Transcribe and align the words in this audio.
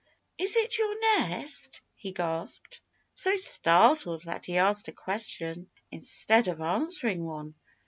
"Is 0.39 0.55
it 0.57 0.79
your 0.79 0.99
nest?" 1.19 1.79
he 1.93 2.11
gasped, 2.11 2.81
so 3.13 3.35
startled 3.35 4.23
that 4.23 4.47
he 4.47 4.57
asked 4.57 4.87
a 4.87 4.91
question 4.91 5.69
instead 5.91 6.47
of 6.47 6.59
answering 6.59 7.23
one. 7.23 7.53